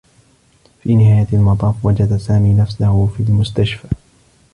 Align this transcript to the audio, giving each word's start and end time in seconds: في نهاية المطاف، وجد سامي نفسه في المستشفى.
في 0.83 0.95
نهاية 0.95 1.27
المطاف، 1.33 1.85
وجد 1.85 2.17
سامي 2.17 2.53
نفسه 2.53 3.07
في 3.07 3.23
المستشفى. 3.23 3.87